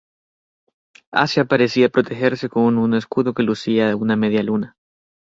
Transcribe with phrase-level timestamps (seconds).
[1.13, 4.75] Asia parecía protegerse con un escudo que lucía una media luna.